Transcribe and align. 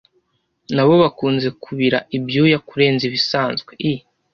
na 0.75 0.83
bo 0.87 0.93
bakunze 1.03 1.47
kubira 1.63 1.97
ibyuya 2.17 2.57
kurenza 2.67 3.03
ibisanzwe 3.09 3.71
i 3.91 3.93